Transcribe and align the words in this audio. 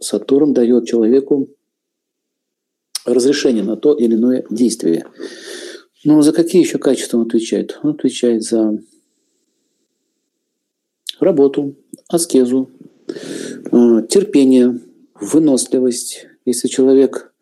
Сатурн 0.00 0.52
дает 0.52 0.86
человеку 0.86 1.48
разрешение 3.04 3.62
на 3.62 3.76
то 3.76 3.94
или 3.94 4.14
иное 4.14 4.44
действие. 4.50 5.06
Но 6.04 6.22
за 6.22 6.32
какие 6.32 6.62
еще 6.62 6.78
качества 6.78 7.18
он 7.18 7.26
отвечает? 7.26 7.78
Он 7.82 7.90
отвечает 7.90 8.42
за 8.42 8.78
работу, 11.18 11.74
аскезу, 12.08 12.70
э, 13.08 14.02
терпение, 14.08 14.80
выносливость. 15.20 16.26
Если 16.44 16.68
человек, 16.68 17.32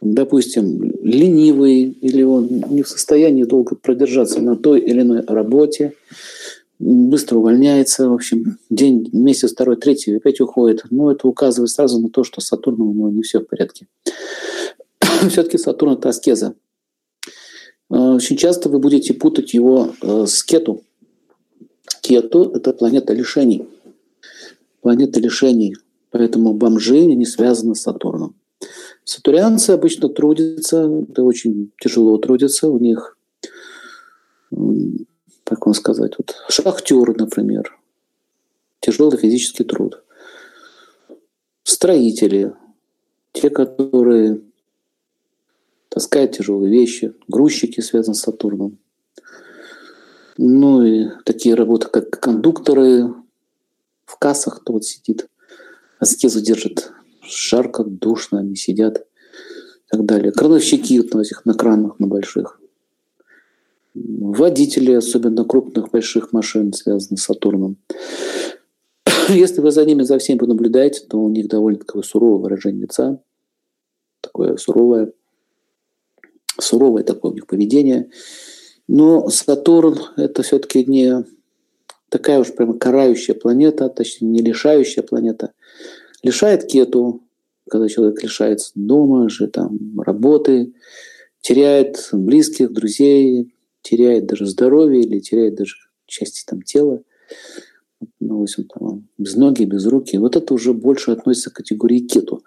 допустим, 0.00 0.82
ленивый 1.02 1.82
или 1.82 2.22
он 2.22 2.48
не 2.70 2.82
в 2.82 2.88
состоянии 2.88 3.44
долго 3.44 3.76
продержаться 3.76 4.40
на 4.40 4.56
той 4.56 4.80
или 4.80 5.02
иной 5.02 5.22
работе, 5.26 5.94
быстро 6.78 7.38
увольняется, 7.38 8.08
в 8.08 8.12
общем, 8.12 8.58
день, 8.70 9.08
месяц, 9.12 9.52
второй, 9.52 9.76
третий 9.76 10.16
опять 10.16 10.40
уходит. 10.40 10.84
Но 10.90 11.10
это 11.10 11.28
указывает 11.28 11.70
сразу 11.70 12.00
на 12.00 12.08
то, 12.10 12.24
что 12.24 12.40
с 12.40 12.46
Сатурном 12.46 12.90
у 12.90 12.94
него 12.94 13.10
не 13.10 13.22
все 13.22 13.40
в 13.40 13.44
порядке. 13.44 13.86
Все-таки 15.28 15.58
Сатурн– 15.58 15.92
это 15.94 16.08
аскеза. 16.08 16.54
Э, 17.90 17.96
очень 17.96 18.36
часто 18.36 18.68
вы 18.68 18.78
будете 18.78 19.14
путать 19.14 19.54
его 19.54 19.94
э, 20.02 20.26
с 20.26 20.42
Кету. 20.42 20.82
Кету– 22.00 22.50
это 22.54 22.72
планета 22.72 23.14
лишений. 23.14 23.66
Планета 24.80 25.20
лишений. 25.20 25.76
Поэтому 26.10 26.54
бомжи 26.54 27.04
не 27.06 27.26
связаны 27.26 27.74
с 27.74 27.82
Сатурном. 27.82 28.36
Сатурянцы 29.04 29.70
обычно 29.70 30.08
трудятся, 30.08 30.88
да 30.88 31.22
очень 31.22 31.72
тяжело 31.80 32.16
трудятся. 32.18 32.68
У 32.68 32.78
них 32.78 33.16
как 35.44 35.66
вам 35.66 35.74
сказать, 35.74 36.14
вот 36.18 36.34
шахтеры, 36.48 37.14
например, 37.14 37.78
тяжелый 38.80 39.18
физический 39.18 39.64
труд, 39.64 40.02
строители, 41.62 42.54
те, 43.32 43.50
которые 43.50 44.40
таскают 45.88 46.32
тяжелые 46.32 46.72
вещи, 46.72 47.14
грузчики, 47.28 47.80
связанные 47.80 48.16
с 48.16 48.20
Сатурном. 48.20 48.78
Ну 50.36 50.82
и 50.82 51.08
такие 51.24 51.54
работы, 51.54 51.88
как 51.88 52.10
кондукторы, 52.10 53.14
в 54.04 54.18
кассах 54.18 54.60
кто 54.60 54.72
вот 54.72 54.84
сидит, 54.84 55.28
аскезу 56.00 56.40
держит, 56.40 56.92
жарко, 57.22 57.84
душно, 57.84 58.40
они 58.40 58.56
сидят. 58.56 59.06
И 59.86 59.96
так 59.96 60.06
далее. 60.06 60.32
Крановщики 60.32 60.98
вот 60.98 61.14
на 61.14 61.20
этих 61.20 61.44
на 61.44 61.54
кранах, 61.54 62.00
на 62.00 62.06
больших 62.08 62.58
водители, 63.94 64.92
особенно 64.92 65.44
крупных 65.44 65.90
больших 65.90 66.32
машин, 66.32 66.72
связанных 66.72 67.20
с 67.20 67.24
Сатурном. 67.24 67.76
Если 69.28 69.60
вы 69.60 69.70
за 69.70 69.84
ними 69.84 70.02
за 70.02 70.18
всеми 70.18 70.38
понаблюдаете, 70.38 71.06
то 71.08 71.18
у 71.18 71.28
них 71.28 71.48
довольно 71.48 71.78
такое 71.78 72.02
суровое 72.02 72.42
выражение 72.42 72.82
лица, 72.82 73.22
такое 74.20 74.56
суровое, 74.56 75.12
суровое 76.58 77.04
такое 77.04 77.32
у 77.32 77.34
них 77.34 77.46
поведение. 77.46 78.10
Но 78.88 79.28
Сатурн– 79.30 79.98
это 80.16 80.42
все-таки 80.42 80.84
не 80.84 81.24
такая 82.08 82.40
уж 82.40 82.54
прямо 82.54 82.78
карающая 82.78 83.34
планета, 83.34 83.88
точнее, 83.88 84.28
не 84.28 84.40
лишающая 84.40 85.02
планета. 85.02 85.52
Лишает 86.22 86.66
кету, 86.66 87.22
когда 87.68 87.88
человек 87.88 88.22
лишается 88.22 88.72
дома 88.74 89.28
же, 89.28 89.46
там, 89.48 90.00
работы, 90.00 90.74
теряет 91.40 92.08
близких, 92.12 92.72
друзей, 92.72 93.54
теряет 93.84 94.26
даже 94.26 94.46
здоровье 94.46 95.02
или 95.02 95.20
теряет 95.20 95.54
даже 95.54 95.76
части 96.06 96.44
там 96.44 96.62
тела, 96.62 97.02
ну, 98.20 98.40
допустим, 98.40 98.64
там, 98.64 99.08
без 99.18 99.36
ноги, 99.36 99.64
без 99.64 99.86
руки, 99.86 100.18
вот 100.18 100.36
это 100.36 100.52
уже 100.54 100.72
больше 100.72 101.12
относится 101.12 101.50
к 101.50 101.54
категории 101.54 102.00
кету. 102.00 102.42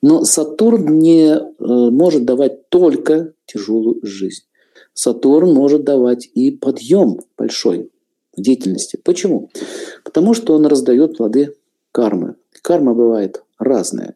Но 0.00 0.24
Сатурн 0.24 0.98
не 0.98 1.34
э, 1.34 1.40
может 1.58 2.24
давать 2.24 2.68
только 2.68 3.34
тяжелую 3.46 4.00
жизнь. 4.02 4.44
Сатурн 4.94 5.52
может 5.52 5.84
давать 5.84 6.28
и 6.34 6.50
подъем 6.50 7.20
большой 7.36 7.90
в 8.36 8.40
деятельности. 8.40 8.98
Почему? 9.02 9.50
Потому 10.04 10.34
что 10.34 10.54
он 10.54 10.66
раздает 10.66 11.16
плоды 11.16 11.56
кармы. 11.92 12.36
Карма 12.62 12.94
бывает 12.94 13.42
разная. 13.58 14.14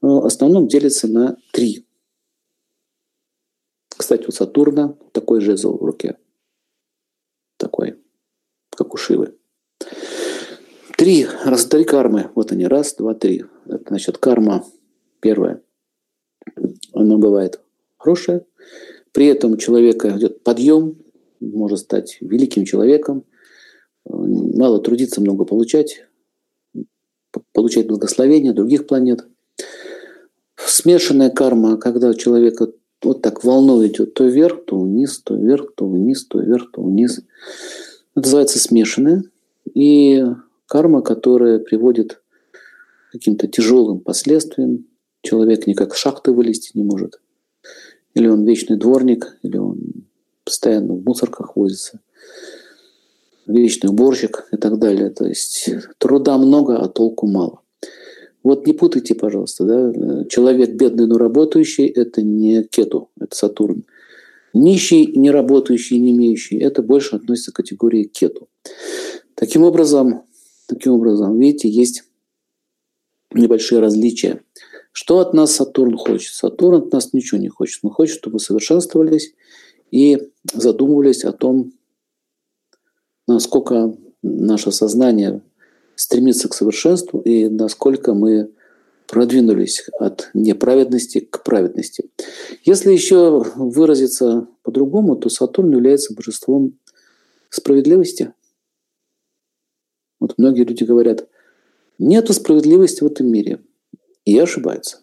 Но 0.00 0.20
в 0.20 0.26
основном 0.26 0.68
делится 0.68 1.08
на 1.08 1.36
три 1.52 1.85
кстати, 4.06 4.28
у 4.28 4.30
Сатурна 4.30 4.96
такой 5.10 5.40
жезл 5.40 5.78
в 5.78 5.82
руке. 5.82 6.16
Такой, 7.56 7.96
как 8.70 8.94
у 8.94 8.96
Шивы. 8.96 9.34
Три, 10.96 11.26
раз, 11.44 11.66
три 11.66 11.82
кармы. 11.82 12.30
Вот 12.36 12.52
они, 12.52 12.68
раз, 12.68 12.94
два, 12.94 13.14
три. 13.14 13.46
Это 13.64 13.82
значит 13.88 14.18
карма 14.18 14.64
первая. 15.18 15.60
Она 16.92 17.16
бывает 17.16 17.60
хорошая. 17.96 18.46
При 19.10 19.26
этом 19.26 19.54
у 19.54 19.56
человека 19.56 20.16
идет 20.16 20.44
подъем, 20.44 21.02
может 21.40 21.80
стать 21.80 22.18
великим 22.20 22.64
человеком, 22.64 23.24
мало 24.04 24.80
трудиться, 24.80 25.20
много 25.20 25.44
получать, 25.44 26.06
получать 27.52 27.88
благословение 27.88 28.52
других 28.52 28.86
планет. 28.86 29.26
Смешанная 30.54 31.30
карма, 31.30 31.76
когда 31.76 32.10
у 32.10 32.14
человека 32.14 32.68
вот 33.02 33.22
так 33.22 33.44
волной 33.44 33.88
идет 33.88 34.14
то 34.14 34.24
вверх, 34.24 34.64
то 34.64 34.78
вниз, 34.78 35.20
то 35.22 35.34
вверх, 35.34 35.74
то 35.74 35.86
вниз, 35.86 36.26
то 36.26 36.40
вверх, 36.40 36.70
то 36.72 36.82
вниз. 36.82 37.18
Это 38.14 38.26
называется 38.26 38.58
смешанная. 38.58 39.24
И 39.74 40.24
карма, 40.66 41.02
которая 41.02 41.58
приводит 41.58 42.22
к 42.52 43.12
каким-то 43.12 43.46
тяжелым 43.48 44.00
последствиям. 44.00 44.86
Человек 45.22 45.66
никак 45.66 45.94
с 45.94 45.98
шахты 45.98 46.32
вылезти 46.32 46.70
не 46.74 46.84
может. 46.84 47.20
Или 48.14 48.28
он 48.28 48.44
вечный 48.44 48.76
дворник, 48.76 49.36
или 49.42 49.56
он 49.58 50.06
постоянно 50.44 50.94
в 50.94 51.04
мусорках 51.04 51.56
возится. 51.56 52.00
Вечный 53.46 53.90
уборщик 53.90 54.48
и 54.52 54.56
так 54.56 54.78
далее. 54.78 55.10
То 55.10 55.26
есть 55.26 55.68
труда 55.98 56.38
много, 56.38 56.78
а 56.78 56.88
толку 56.88 57.26
мало. 57.26 57.60
Вот 58.46 58.64
не 58.64 58.74
путайте, 58.74 59.16
пожалуйста, 59.16 59.64
да? 59.64 60.24
человек 60.28 60.70
бедный, 60.70 61.08
но 61.08 61.18
работающий– 61.18 61.86
это 62.02 62.22
не 62.22 62.62
кету, 62.62 63.10
это 63.20 63.34
Сатурн. 63.34 63.82
Нищий, 64.54 65.04
не 65.16 65.32
работающий, 65.32 65.98
не 65.98 66.12
имеющий– 66.12 66.56
это 66.60 66.80
больше 66.80 67.16
относится 67.16 67.50
к 67.50 67.56
категории 67.56 68.04
кету. 68.04 68.46
Таким 69.34 69.64
образом, 69.64 70.22
таким 70.68 70.92
образом, 70.92 71.36
видите, 71.40 71.68
есть 71.68 72.04
небольшие 73.34 73.80
различия. 73.80 74.42
Что 74.92 75.18
от 75.18 75.34
нас 75.34 75.50
Сатурн 75.50 75.96
хочет? 75.96 76.32
Сатурн 76.32 76.84
от 76.84 76.92
нас 76.92 77.12
ничего 77.12 77.40
не 77.40 77.48
хочет. 77.48 77.80
Он 77.82 77.90
хочет, 77.90 78.14
чтобы 78.14 78.34
мы 78.34 78.38
совершенствовались 78.38 79.34
и 79.90 80.22
задумывались 80.54 81.24
о 81.24 81.32
том, 81.32 81.72
насколько 83.26 83.92
наше 84.22 84.70
сознание 84.70 85.42
стремиться 85.96 86.48
к 86.48 86.54
совершенству 86.54 87.20
и 87.20 87.48
насколько 87.48 88.14
мы 88.14 88.52
продвинулись 89.08 89.88
от 89.98 90.30
неправедности 90.34 91.20
к 91.20 91.42
праведности. 91.42 92.10
Если 92.64 92.92
еще 92.92 93.44
выразиться 93.56 94.46
по-другому, 94.62 95.16
то 95.16 95.28
Сатурн 95.28 95.72
является 95.72 96.14
божеством 96.14 96.78
справедливости. 97.50 98.32
Вот 100.20 100.38
многие 100.38 100.64
люди 100.64 100.84
говорят, 100.84 101.28
нету 101.98 102.32
справедливости 102.32 103.02
в 103.02 103.06
этом 103.06 103.28
мире. 103.28 103.60
И 104.24 104.36
ошибаются. 104.38 104.98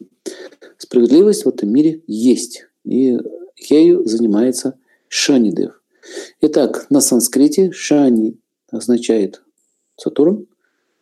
Справедливость 0.78 1.46
в 1.46 1.50
этом 1.50 1.70
мире 1.70 2.02
есть. 2.08 2.68
И 2.84 3.18
ею 3.58 4.06
занимается 4.06 4.78
Шанидев. 5.08 5.82
Итак, 6.42 6.88
на 6.90 7.00
санскрите 7.00 7.72
Шани 7.72 8.38
означает 8.70 9.42
Сатурн, 9.96 10.48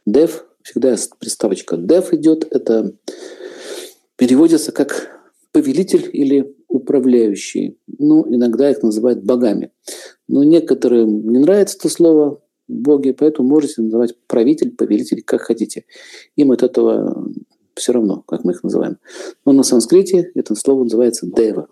Dev, 0.07 0.31
всегда 0.63 0.95
приставочка 1.19 1.75
dev 1.75 2.07
идет, 2.15 2.47
это 2.49 2.93
переводится 4.17 4.71
как 4.71 5.21
повелитель 5.51 6.09
или 6.11 6.55
управляющий. 6.67 7.77
Ну, 7.99 8.25
иногда 8.33 8.69
их 8.69 8.81
называют 8.81 9.23
богами. 9.23 9.71
Но 10.27 10.43
некоторым 10.43 11.29
не 11.29 11.39
нравится 11.39 11.77
это 11.77 11.89
слово 11.89 12.41
боги, 12.67 13.11
поэтому 13.11 13.49
можете 13.49 13.81
называть 13.81 14.15
правитель, 14.27 14.71
повелитель, 14.71 15.23
как 15.23 15.41
хотите. 15.41 15.85
Им 16.35 16.51
от 16.51 16.63
этого 16.63 17.27
все 17.75 17.91
равно, 17.91 18.23
как 18.27 18.43
мы 18.43 18.53
их 18.53 18.63
называем. 18.63 18.97
Но 19.45 19.51
на 19.51 19.63
санскрите 19.63 20.31
это 20.35 20.55
слово 20.55 20.83
называется 20.83 21.27
дева. 21.27 21.67